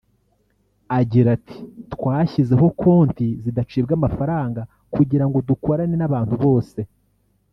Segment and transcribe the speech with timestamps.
[0.99, 1.57] Agira ati
[1.93, 4.61] “Twashyizeho konti zidacibwa amafaranga
[4.93, 6.79] kugira ngo dukorane n’abantu bose